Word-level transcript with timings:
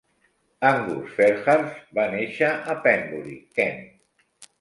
Angus 0.67 1.11
Fairhurst 1.17 1.91
va 1.99 2.05
néixer 2.13 2.49
a 2.73 2.77
Pembury 2.87 3.37
(Kent). 3.61 3.85